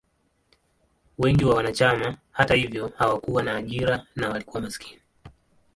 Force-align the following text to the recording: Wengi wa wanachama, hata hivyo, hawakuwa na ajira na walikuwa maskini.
Wengi 1.17 1.45
wa 1.45 1.55
wanachama, 1.55 2.17
hata 2.31 2.55
hivyo, 2.55 2.93
hawakuwa 2.97 3.43
na 3.43 3.55
ajira 3.55 4.07
na 4.15 4.29
walikuwa 4.29 4.61
maskini. 4.61 5.01